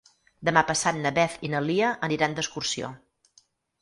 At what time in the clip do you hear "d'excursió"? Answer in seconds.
2.41-2.91